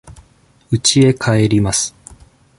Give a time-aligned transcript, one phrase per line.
[0.71, 1.93] うちへ帰ります。